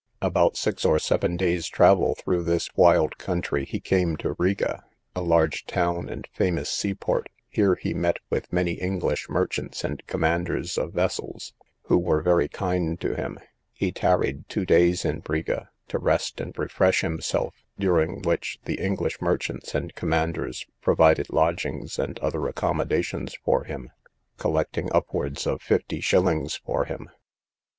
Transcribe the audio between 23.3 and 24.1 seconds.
for him,